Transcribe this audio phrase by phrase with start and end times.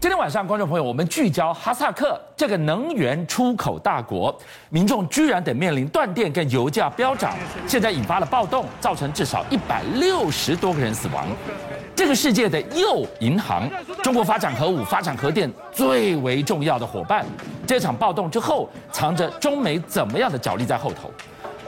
[0.00, 4.32] 今天晚上，观众朋友，我们聚焦哈萨克这个能源出口大国，
[4.70, 7.34] 民众居然得面临断电跟油价飙涨，
[7.66, 11.26] 现在引发了暴动，造成至少一百六十多个人死亡。
[11.96, 13.68] 这个世界的右银行，
[14.00, 17.26] 中国发展核武、发展核电最为重要的伙伴，
[17.66, 21.10] 这场暴动之后，藏着中美怎么样的角力在后头？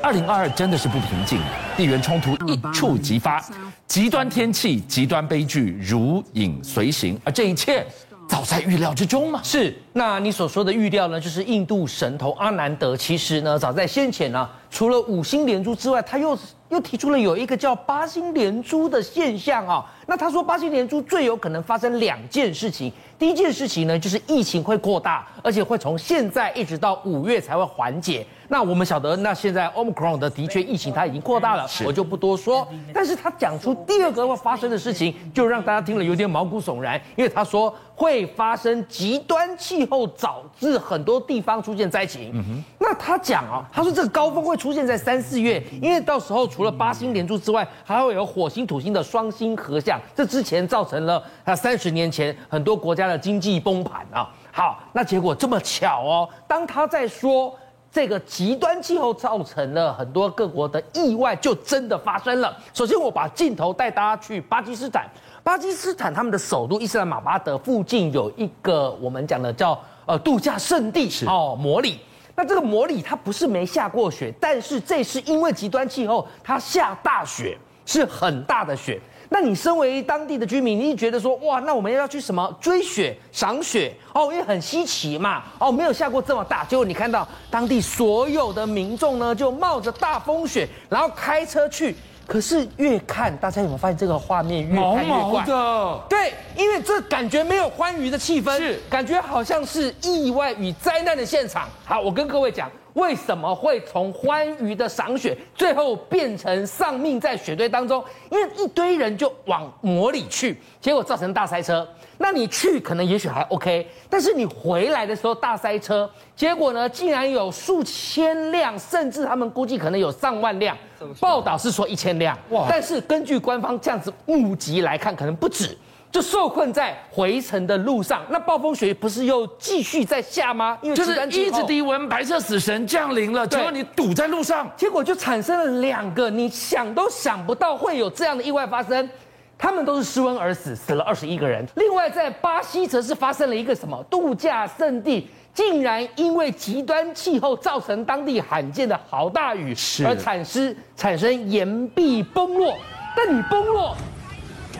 [0.00, 1.40] 二零二二真的是不平静，
[1.76, 3.44] 地缘冲突一触即发，
[3.88, 7.84] 极端天气、极端悲剧如影随形，而这一切。
[8.30, 9.40] 早在预料之中嘛。
[9.42, 16.38] 是，那你所说的预料呢，就是印度神童阿南德，其实呢，早在先前呢、除了五星连珠之外，他又
[16.69, 19.84] 又提出了有一个叫八星连珠的现象啊。
[20.10, 28.27] 那他说巴西连珠最有可能发生两件事情，第一件事情呢，就是疫情会扩大，而且会从现在一直到五月才会缓解。
[28.48, 32.66] 那我们晓得，那现在 Omicron 的的确疫情它已经扩大了，我就不多说。
[32.92, 42.33] 但是他讲出第二个会发生的事情，就让大家听了有点毛骨悚然，因为他说会发生极端气候，导致很多地方出现灾情。
[42.34, 42.64] 嗯哼。
[42.81, 54.29] 那他讲啊，他说这个高峰会出现在三四月，因为到时候除了八星连珠之外，还会有火星土星的双星合相，这之前造成了他三十年前很多国家的经济崩盘啊。
[54.53, 57.55] 好，那结果这么巧哦，当他在说。
[57.93, 62.56] 这个极端气候造成了很多各国的意外，就真的发生了。
[62.73, 65.09] 首先，我把镜头带大家去巴基斯坦。
[65.43, 71.98] 巴基斯坦他们的首都伊斯兰马巴德附近有一个我们讲的叫呃度假胜地哦，摩里。
[72.37, 79.01] 那这个摩里它不是没下过雪，但是这是因为极端气候，它下大雪，是很大的雪。
[79.33, 84.25] 那你身为当地的居民，你觉得说哇，那我们要去什么追雪、赏雪哦？
[84.33, 86.64] 因为很稀奇嘛哦，没有下过这么大。
[86.64, 91.95] 结果你看到当地所有的民众呢，就冒着大风雪，然后开车去。
[92.27, 95.05] 可是越看，大家有没有发现这个画面越看越怪？
[95.06, 96.00] 毛毛的。
[96.09, 101.69] 对，因为这感觉没有欢愉的气氛，是感觉好像是意外与灾难的现场。
[101.84, 102.70] 好，我跟各位讲。
[102.94, 108.04] 为什么会从欢愉的赏雪，最后变成丧命在雪堆当中？
[108.31, 111.87] 因为一堆人就往魔里去，结果造成大塞车。
[112.19, 120.76] 那你去可能也许还 OK，但是你回来的时候大塞车，结果呢，竟然有数千辆，甚至他们估计可能有上万辆。
[121.19, 122.66] 报道是说一千辆，哇！
[122.69, 125.76] 但是根据官方这样子目击来看，可能不止。
[126.12, 130.76] 就受困在回程的路上，那暴风雪不是又继续在下吗？
[130.82, 139.09] 因为就是一直低温，白色死神降临了，结果你堵在路上，结果就产生了两个你想都想不到会有这样的意外发生，
[139.56, 141.65] 他们都是失温而死，死了二十一个人。
[141.76, 149.72] 另外在巴西则是发生了一个什么度假胜地，竟然因为极端气候造成当地罕见的豪大雨，
[150.04, 152.75] 而产生产生岩壁崩落，
[153.16, 153.97] 但你崩落。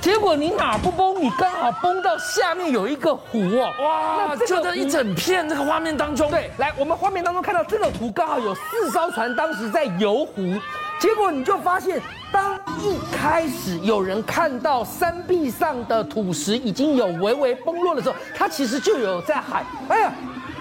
[0.01, 1.11] 结果你哪不崩？
[1.21, 4.35] 你刚好崩到下面有一个湖哦，哇！
[4.35, 10.59] 那就这一整片这个画面当中，对，来，我们画面当中看到这个湖刚好有四艘船当时在游湖，
[10.99, 12.01] 结果你就发现，
[12.33, 20.13] 当一开始有人看到山壁上的土石已经有微微崩落的时候，他其实就有在喊：“哎呀！”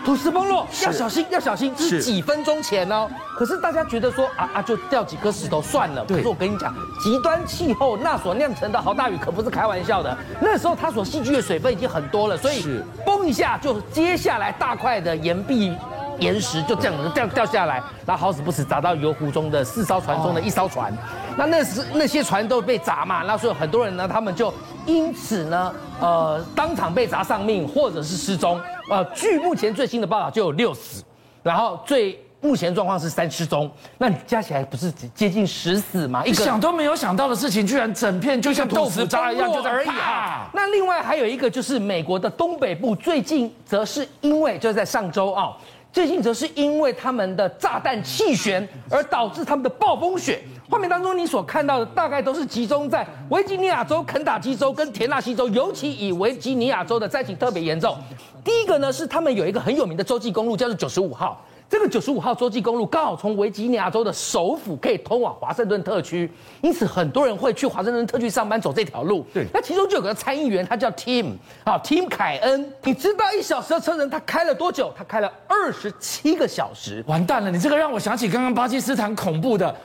[0.05, 1.73] 土石崩落，要小心，要小心！
[1.75, 3.07] 这是几分钟前哦。
[3.37, 6.03] 可是大家觉得说啊啊，就掉几颗石头算了。
[6.05, 10.17] 可是我跟你讲，极端气候那所酿成的好大雨可不是开玩笑的。
[10.41, 15.75] 那时候它所吸聚的水分已经很多了，所以崩一下就接下来大块的岩壁、
[16.19, 20.93] 岩石就这样子掉掉下来，然后好死不死砸到游湖中的四艘船中的一艘船。
[21.37, 24.53] 那那时那些船都被砸嘛，那所以很多人呢，他们就
[24.85, 28.59] 因此呢，呃，当场被砸丧命，或者是失踪。
[28.89, 31.03] 呃，据目前最新的报道，就有六死，
[31.43, 36.25] 然后最目前状况是三失踪，那你加起来不是接近十死吗？
[36.25, 40.49] 一个想都没有想到的事情，居然整片就像豆腐渣一样就在而已啊！
[40.53, 45.55] 那另外还有一个就是美国的东北部，最近则是因为就在上周啊，
[45.91, 50.41] 最近则是因为他们的炸弹气旋而导致他们的暴风雪。
[50.69, 57.97] 画面当中你所看到的大概都是集中在维吉尼亚州、肯塔基州跟田纳西州，尤其以维吉尼亚州的灾情特别严重。
[58.43, 61.43] 第一个呢是他们有一个很有名的洲际公路，叫做九十五号。
[61.67, 66.29] 这个九十五号洲际公路刚好从维吉尼亚州的首府可以通往华盛顿特区，
[66.61, 69.25] 因此很多人会去华盛顿特区上班走这条路。
[69.33, 71.33] 对，那其中就有个参议员，他叫 Tim，
[71.63, 72.71] 啊，Tim 凯恩。
[72.83, 74.93] 你知道一小时的车程他开了多久？
[74.95, 77.03] 他开了二十七个小时。
[77.07, 79.75] 完蛋了，你这个让我想起刚刚巴基斯坦恐怖的。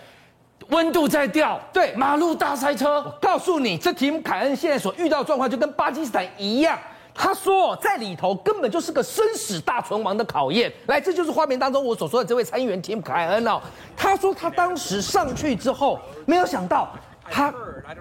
[0.68, 3.02] 温度在掉，对，马路大塞车。
[3.02, 6.78] 我告诉你，这提姆凯恩现在所遇到的状况就跟巴基斯坦一样。
[7.16, 10.72] 他说，在里头根本就是个生死大存亡的考验。
[10.86, 13.60] 来，这就是画面当中我所说的这位参议员提姆凯恩哦。
[13.96, 16.88] 他说他当时上去之后，没有想到
[17.30, 17.52] 他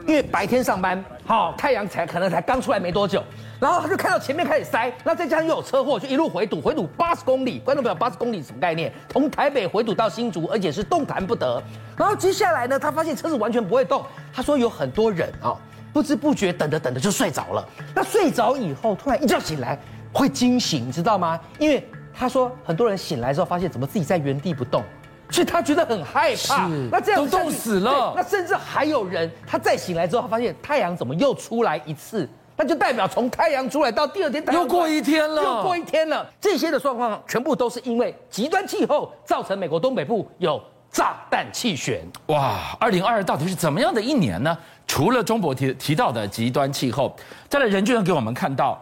[0.06, 3.24] 因为白天上班，好，太阳才可能才刚出来没多久，
[3.60, 7.60] 然后他就看到前面开始塞，那再加上又有车祸，就一路回堵，回堵八十公里。
[7.60, 8.92] 观众朋友，八十公里什么概念？
[9.10, 11.62] 从台北回堵到新竹，而且是动弹不得。
[11.96, 14.06] 然后接下来呢，他发现车子完全不会动。
[14.34, 15.56] 他说有很多人啊，
[15.94, 17.66] 不知不觉等着等着就睡着了。
[17.96, 19.80] 那睡着以后，突然一觉醒来
[20.12, 21.40] 会惊醒，你知道吗？
[21.60, 24.84] 因为他说很多人醒来之后发现怎么自己在原地不动。
[25.30, 28.14] 所以他觉得很害怕，那这样都冻死了。
[28.16, 32.30] 那甚至还有人，他再醒来之后，他发现太阳怎么又出来一次？
[32.56, 36.30] 那就代表从太阳出来到第二天，又过一天了，又过一天了。
[36.40, 40.62] 这些的状况全部都是因为极端气候造成美国东北部有
[40.92, 42.02] 炸弹气旋。
[42.28, 44.56] 哇，二零二二到底是怎么样的一年呢？
[44.86, 47.16] 除了中博提提到的极端气候，
[47.50, 48.80] 再来人均给我们看到，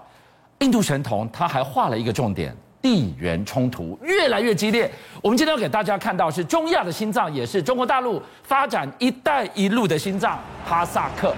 [0.59, 2.53] 印度神童他还画了一个重点。
[2.81, 4.91] 地缘冲突越来越激烈。
[5.21, 11.33] 我们今天要给大家看到是中亚的心脏，也是中国大陆发展“一带一路”的心脏——哈萨克。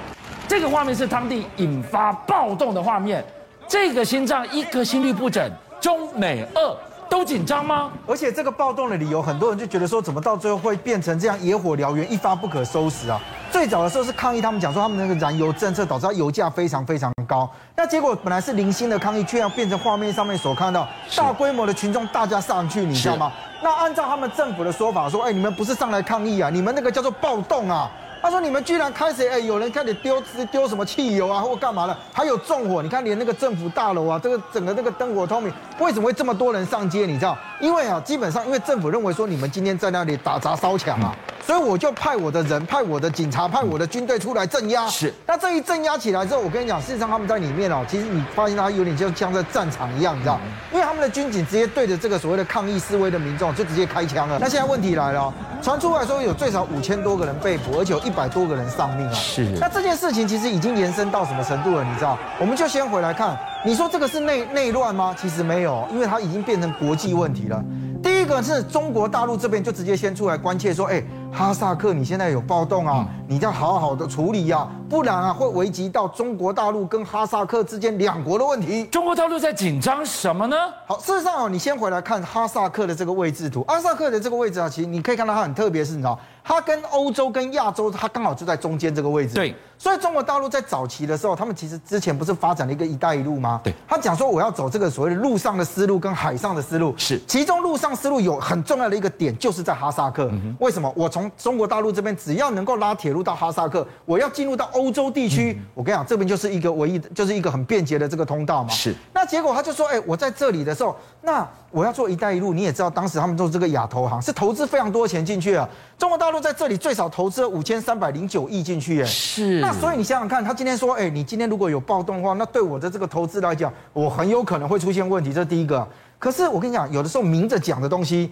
[0.48, 3.24] 这个画面是当地引发暴动的画面。
[3.68, 5.50] 这个心脏一颗心率不整，
[5.80, 6.78] 中美俄
[7.10, 7.92] 都紧张吗？
[8.06, 13.19] 而且这个暴动的理由，很多人就觉得说，怎么到最后会变成这样，野火燎原，一发不可收拾啊？
[13.53, 17.47] 最早的时候是抗议，他们讲说他们那个燃油政策导致油价非常非常高。
[17.75, 23.31] 那结果本来是零星的抗议，却要变成画面上面所看到大规模的群众大家上去，你知道吗？
[23.61, 27.88] 那按照他们政府的说法说，哎，你们不是上来抗议啊，你们那个叫做暴动啊。
[28.23, 31.97] 他说：“你们居然开始哎，有人开始丢丢什么汽油啊，或干嘛了？
[32.13, 37.05] 还有纵火，你看连那个政府大楼啊，这个整个那个灯火通明，为什么会这么多人上街？
[37.05, 37.38] 你知道？
[37.63, 41.15] 因为啊，基本上因为政府认为说你们今天在那里打砸烧抢啊。”
[41.45, 44.88] 所以我就派我的人，派我的警察，派我的军队出来镇压。
[44.88, 45.13] 是。
[45.27, 50.39] 那这一镇压起来之后，我跟你讲，事实上他们在里面哦，其实你发现他有点就像在战场一样，你知道？
[50.71, 54.38] 因为他们的军警直接对着这个所谓的抗议示威的民众就直接开枪了。
[54.39, 59.13] 那现在问题来了，传出来说有最少五千多个人被捕，而且有一百多个人丧命啊。
[59.13, 59.44] 是。
[59.60, 61.83] 那这件事情其实已经延伸到什么程度了？
[61.83, 62.18] 你知道？
[62.39, 65.15] 我们就先回来看，你说这个是内内乱吗？
[65.18, 67.63] 其实没有，因为它已经变成国际问题了。
[68.04, 71.04] 第一个是中国大陆这边就直接先出来关切说，哎。
[71.36, 73.07] 哈萨克，你现在有暴动啊？
[73.27, 78.86] 你要好好的处理呀、啊，不然啊会危及到中国大陆跟哈萨克之间两国的问题。
[78.86, 80.56] 中国大陆在紧张什么呢？
[80.86, 83.63] 好，事实上哦，你先回来看哈萨克的这个位置图。
[83.63, 89.36] 哈萨克的这个位置啊，其实你可以看到它很特别，是你知道，它跟欧洲跟亚洲，它刚好就在中间这个位置。
[89.36, 89.56] 对。
[89.75, 93.60] 所以中国大陆在早期的时候，他们其实之前不是发展了一个“一带一路”吗？
[93.62, 93.74] 对。
[93.86, 96.94] 他讲说我要走这个所谓的陆上的思路跟海上的思路。
[96.98, 97.19] 是。
[97.28, 100.31] 其中陆上思路有很重要的一个点，就是在哈萨克。
[100.60, 100.92] 为什么？
[100.95, 108.69] 我从中国大陆这边只要能够拉铁路到哈萨克，我要进入到欧洲地区，我跟你讲，这边就是一个唯一的，就是一个很便捷的这个通道嘛。
[108.69, 108.96] 是。
[109.13, 115.68] 那结果他就说，哎，我在这里的时候，那我要做“一带一路”，你也知道，当时他们做这个亚投行是投资非常多钱进去啊。
[115.98, 119.06] 中国大陆在这里最少投资了五千三百零九亿进去，耶。
[119.06, 119.62] 是。
[119.62, 120.53] 那所以你想想看，他。
[120.53, 125.31] 今天说，哎，你今天如果有暴动的话，那对我的这个投资来讲，我很有可能会出现问题。
[125.31, 125.88] 这是第一个。
[126.19, 128.31] 可是我跟你讲，有的时候明着讲的东西，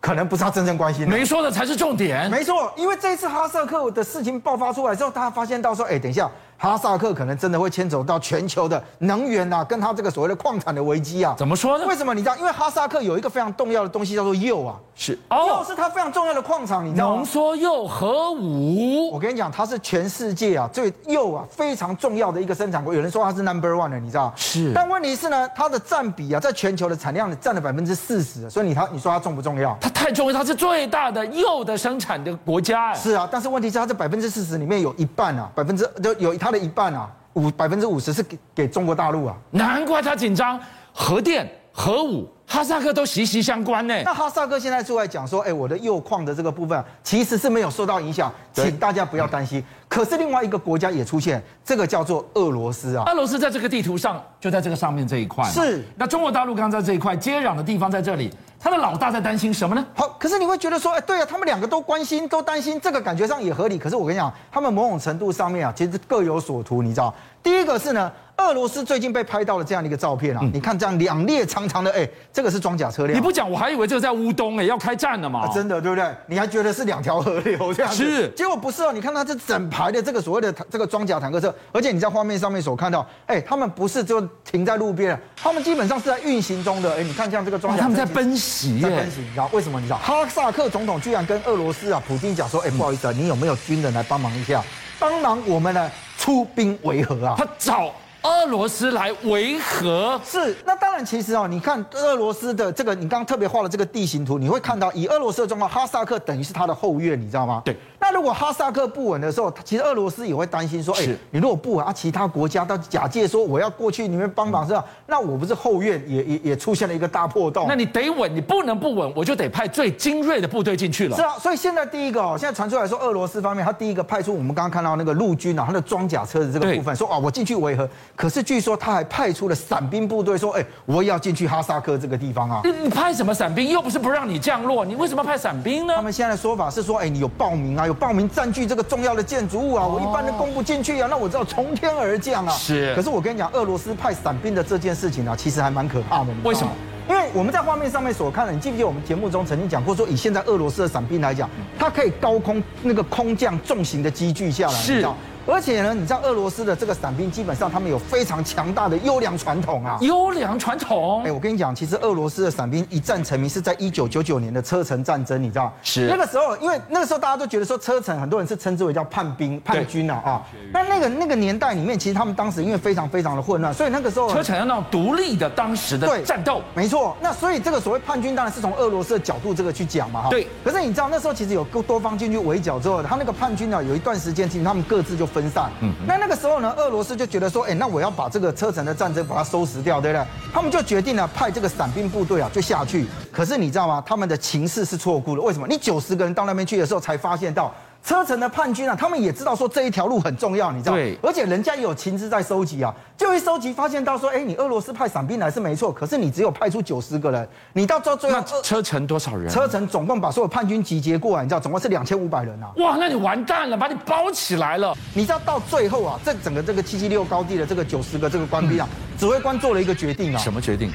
[0.00, 1.10] 可能不是他真正关心的。
[1.10, 2.30] 没说的才是重点。
[2.30, 6.30] 没错，因为这一次哈萨克的事情爆发出来之后，大家发现到说，哎，等一下。
[6.58, 11.34] 哈萨克可能真的会牵走到全球的能源啊，跟他这个所谓的矿产的危机啊。
[11.36, 11.84] 怎么说呢？
[11.86, 12.36] 为什么你知道？
[12.36, 17.16] 因为哈萨克有一个非常重要的东西叫做铀啊，是铀是它非常重要的矿场，你知道吗？
[17.16, 22.94] 浓缩铀合五，我跟你讲，它是全世界啊最铀啊非常重要的一个生产国。
[22.94, 24.32] 有人说它是 number one 的，你知道？
[24.36, 24.72] 是。
[24.74, 29.76] 但问题是呢，它的占比啊，在全球的产量占了百分之四十，所以你它你说它重不重要？
[29.80, 32.94] 它太重要，它是最大的铀的生产的国家。
[32.94, 37.10] 是啊，但是问题是它这百分之四十里面有一半啊，百分之就有它的一半啊。
[37.34, 40.58] 五百分之五十是给给中国大陆啊，难怪他紧张，
[40.94, 42.26] 核电、核武。
[42.48, 43.94] 哈萨克都息息相关呢。
[44.04, 49.62] 那哈萨克现在出来讲说，哎，我的铀矿的这个部分其实是没有受到影响，请大家不要担心。
[49.88, 53.02] 可是另外一个国家也出现，这个叫做俄罗斯啊。
[53.06, 55.44] 俄罗斯在这个地图上就在这个上面这一块。
[55.50, 55.84] 是。
[55.96, 58.32] 那中国大陆刚刚在这一块接壤的地方在这里，
[58.66, 59.86] 他的老大在担心什么呢？
[59.94, 63.78] 好，可是你会觉得说，哎，对啊，他们两个都关心，都担心，这个感觉上也合理。
[63.78, 67.14] 可是我跟你讲，他们某种程度上面啊，其实各有所图，你知道？
[67.44, 68.10] 第一个是呢。
[68.38, 73.16] 俄罗斯最近被拍到了这样的一个照片啊，嗯、你看这样两列长长的，哎，这个是装甲车辆。
[73.16, 75.48] 你不讲，我还以为这个在乌东，哎，要开战了嘛、啊？
[75.54, 76.14] 真的，对不对？
[76.26, 78.04] 你还觉得是两条河流这样子？
[78.04, 78.28] 是。
[78.36, 86.94] 结果不是哦，你看它这整排的这个所谓的这个装甲坦克车，而且你在画面上面所看到，哎，他们不是就停在路边，他们基本上是在运行中的。
[86.94, 89.80] 哎，你看像这个装甲，他们在奔袭，在奔袭，你知道为什么？
[89.80, 94.62] 你知道哈萨克总统居然跟俄罗斯啊普京讲说，哎，不好意思啊，你有没有军人来帮忙一下，
[94.98, 97.34] 帮忙我们呢出兵维和啊？
[97.38, 97.90] 他找。
[98.26, 100.20] 俄罗斯来维和。
[100.24, 107.62] 是，那当然，其实哦，你看俄罗斯的这个，你刚刚特别画了这个地形图，你会看到以俄罗斯的状况，哈萨克等于是他的后院，你知道吗？
[107.64, 107.76] 对。
[107.98, 114.84] 那如果哈萨克不稳的时候，其实俄罗斯也会担心说，哎，你如果不稳啊，其他国家到假借说我要过去你们帮忙是吧？
[115.06, 117.66] 那我不是后院也也也出现了一个大破洞？
[117.68, 121.16] 那你得稳，你不能不稳，我就得派最精锐的部队进去了。
[121.16, 127.88] 是啊，所以现在第一个哦，现在传出来说俄罗斯方面，他第一个派出我们刚刚看到那个陆军啊，他的装甲车的这个部分，说啊，我进去维和。
[128.16, 132.62] 可是据说他还派出了伞兵部队，说，哎，我也要进去哈萨克这个地方啊。
[132.64, 133.68] 你你派什么伞兵？
[133.68, 135.92] 又不是不让你降落，你为什么派伞兵呢？
[135.94, 138.86] 他们现在的说法是说，哎，你有报名啊，有报名占据这个。
[138.86, 142.52] 重要的建筑物啊，我一般都攻不进去啊，那我只好从天而降啊。
[142.52, 146.28] 是，可是我跟你讲，俄罗斯派伞兵的这件事情啊，其实还蛮可怕的。
[146.44, 146.70] 为什么？
[147.08, 155.04] 因为我们在画面上面所看的，你记不记得我们节目中曾经讲过，说以现在俄罗斯的伞兵来讲，它可以高空那个空降重型的机具下来，是。
[155.46, 159.96] 而且呢，你知道俄罗斯的这个伞兵，基本上他们有非常强大的优良传统啊。
[160.00, 161.22] 优良传统。
[161.24, 165.72] 哎，我跟你讲，其实俄罗斯的伞兵一战成名是在一九九九年的车臣战争，你知道？
[165.82, 166.08] 是。
[166.08, 170.42] 那个时候，因为那个时候大家都觉得说车臣很多人是称之为叫叛兵、叛军啊啊。
[170.72, 176.60] 那那个那个年代里面，其实他们当时因为非常非常的混乱，所以那个时候车臣要那种独立的当时的战斗。
[176.74, 177.16] 没错。
[177.20, 180.30] 那所以这个所谓叛军，当然是从俄罗斯的角度这个去讲嘛哈。
[180.30, 180.48] 对。
[180.64, 185.70] 可是你知道那时候其实有多方进去围剿之后，他那个叛军呢，有一段时间其实他们各自就分散。
[185.82, 185.92] 嗯。
[186.06, 190.26] 那那个时候呢，俄罗斯就觉得说，哎，那我要把这个车臣的战争把它收拾掉，对不对？
[190.54, 193.06] 他们就决定了派这个伞兵部队啊，就下去。
[193.30, 194.02] 可是你知道吗？
[194.06, 195.42] 他们的情势是错估的。
[195.42, 195.66] 为什么？
[195.68, 197.70] 你九十个人到那边去的时候，才发现到。
[198.06, 200.94] 车臣的叛军啊，他们也知道说这一条路很重要，你知道。
[201.20, 209.52] 而且人家也有情资在收集啊，就一收集发现到说，哎，你俄罗斯派伞兵来是没错，可是你只有派出九十个人，你到最后最后车臣多少人？
[209.52, 212.70] 车臣总共把所有叛军集结过来，你知道总共是两千五百人啊！
[212.76, 214.96] 哇，那你完蛋了，把你包起来了。
[215.12, 220.38] 你知道到最后啊，这整个这个七七六高地的这个九十个这个官兵啊，嗯、指挥官做了一个决定啊。
[220.38, 220.92] 什么决定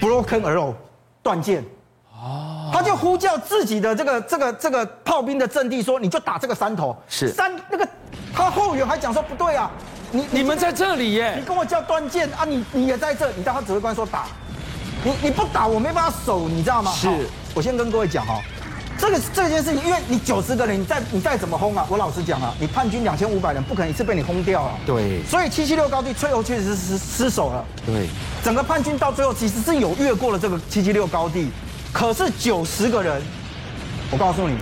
[0.00, 0.72] ？Broken arrow，
[1.22, 1.62] 断剑。
[2.76, 6.94] 他就呼叫自己的这个这个这个炮兵的阵地，说你就打这个山头。
[7.08, 7.88] 是山那个，
[8.34, 9.70] 他后援还讲说不对啊，
[10.10, 14.26] 你你们在这里耶，你跟我叫断剑啊，你你也在这，你知道他指挥官说打，
[15.02, 16.92] 你你不打我没办法守，你知道吗？
[16.92, 17.08] 是，
[17.54, 18.42] 我先跟各位讲哈，
[18.98, 24.72] 这个这件事情，因为你九十个人，你再你再怎么轰啊，我老实讲啊，你叛军两千五百人不可能一次被你轰掉啊。
[24.84, 27.64] 对，所以七七六高地最后确实是失失守了。
[27.86, 28.06] 对，
[28.44, 31.50] 整个叛军到最后其实是有越过了这个七七六高地。
[31.98, 33.22] 可是九十个人，
[34.10, 34.58] 我告诉你，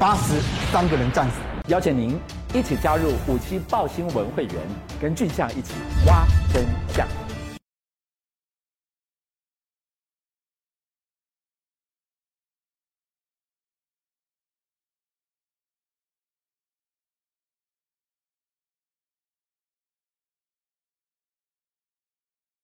[0.00, 0.34] 八十
[0.72, 1.36] 三个人战死。
[1.68, 2.18] 邀请您
[2.52, 4.54] 一起加入五七报新闻会员，
[5.00, 5.74] 跟俊相一起
[6.08, 6.26] 挖。